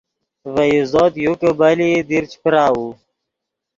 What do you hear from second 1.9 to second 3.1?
دیر چے پراؤو